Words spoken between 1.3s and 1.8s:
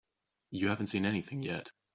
yet.